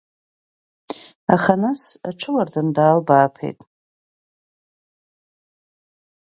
[1.33, 3.59] Аха нас аҽуардын даалбааԥеит.